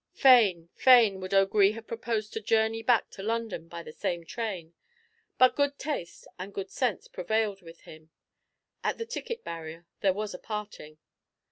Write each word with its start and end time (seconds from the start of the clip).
Fain, 0.15 0.69
fain 0.73 1.19
would 1.19 1.31
O'Gree 1.31 1.73
have 1.73 1.85
proposed 1.85 2.33
to 2.33 2.41
journey 2.41 2.81
back 2.81 3.11
to 3.11 3.21
London 3.21 3.67
by 3.67 3.83
the 3.83 3.91
same 3.91 4.25
train, 4.25 4.73
but 5.37 5.55
good 5.55 5.77
taste 5.77 6.27
and 6.39 6.55
good 6.55 6.71
sense 6.71 7.07
prevailed 7.07 7.61
with 7.61 7.81
him. 7.81 8.09
At 8.83 8.97
the 8.97 9.05
ticket 9.05 9.43
barrier 9.43 9.85
there 9.99 10.11
was 10.13 10.33
a 10.33 10.39
parting. 10.39 10.97